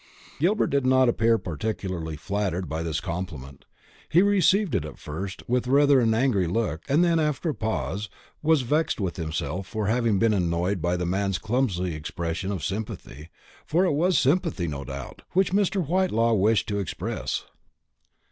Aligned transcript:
Gilbert 0.39 0.71
did 0.71 0.83
not 0.83 1.07
appear 1.07 1.37
particularly 1.37 2.15
flattered 2.17 2.67
by 2.67 2.81
this 2.81 2.99
compliment. 2.99 3.65
He 4.09 4.23
received 4.23 4.73
it 4.73 4.83
at 4.83 4.97
first 4.97 5.43
with 5.47 5.67
rather 5.67 5.99
an 5.99 6.15
angry 6.15 6.47
look, 6.47 6.81
and 6.89 7.03
then, 7.03 7.19
after 7.19 7.49
a 7.49 7.53
pause, 7.53 8.09
was 8.41 8.63
vexed 8.63 8.99
with 8.99 9.17
himself 9.17 9.67
for 9.67 9.85
having 9.85 10.17
been 10.17 10.33
annoyed 10.33 10.81
by 10.81 10.97
the 10.97 11.05
man's 11.05 11.37
clumsy 11.37 11.93
expression 11.93 12.51
of 12.51 12.65
sympathy 12.65 13.29
for 13.67 13.85
it 13.85 13.91
was 13.91 14.17
sympathy, 14.17 14.67
no 14.67 14.83
doubt, 14.83 15.21
which 15.33 15.53
Mr. 15.53 15.85
Whitelaw 15.87 16.33
wished 16.33 16.67
to 16.69 16.79
express. 16.79 17.45